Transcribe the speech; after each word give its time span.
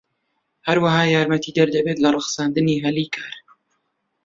هەروەها 0.67 1.03
یارمەتیدەر 1.15 1.67
دەبێت 1.75 1.97
لە 2.03 2.09
ڕەخساندنی 2.15 2.81
هەلی 2.83 3.07
کار. 3.15 3.33